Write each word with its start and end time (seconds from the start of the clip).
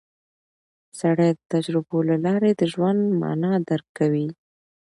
سړی 0.99 1.29
د 1.33 1.39
تجربو 1.53 1.97
له 2.09 2.15
لارې 2.25 2.51
د 2.55 2.61
ژوند 2.73 3.01
مانا 3.21 3.53
درک 3.67 3.87
کوي 3.99 4.27